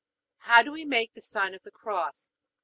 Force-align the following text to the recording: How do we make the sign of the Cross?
How 0.39 0.63
do 0.63 0.71
we 0.71 0.83
make 0.83 1.13
the 1.13 1.21
sign 1.21 1.53
of 1.53 1.61
the 1.61 1.69
Cross? 1.69 2.31